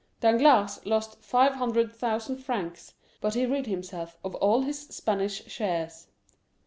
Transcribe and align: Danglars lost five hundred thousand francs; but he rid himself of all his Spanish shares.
Danglars 0.19 0.83
lost 0.83 1.21
five 1.23 1.53
hundred 1.53 1.93
thousand 1.95 2.37
francs; 2.37 2.95
but 3.21 3.35
he 3.35 3.45
rid 3.45 3.67
himself 3.67 4.17
of 4.23 4.33
all 4.33 4.61
his 4.63 4.87
Spanish 4.87 5.45
shares. 5.45 6.07